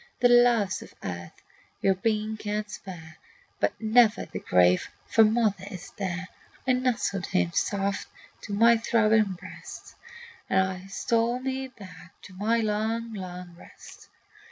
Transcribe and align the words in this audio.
"The 0.19 0.29
loves 0.29 0.81
of 0.81 0.95
earth 1.03 1.43
your 1.79 1.93
being 1.93 2.35
can 2.35 2.67
spare, 2.67 3.17
But 3.59 3.79
never 3.79 4.25
the 4.25 4.39
grave, 4.39 4.89
for 5.05 5.23
mother 5.23 5.65
is 5.69 5.91
there." 5.91 6.27
I 6.65 6.73
nestled 6.73 7.27
him 7.27 7.51
soft 7.53 8.07
to 8.41 8.51
my 8.53 8.77
throbbing 8.77 9.33
breast, 9.33 9.93
And 10.49 10.89
stole 10.91 11.39
me 11.39 11.67
back 11.67 12.19
to 12.23 12.33
my 12.33 12.61
long, 12.61 13.13
long 13.13 13.55
rest. 13.55 14.09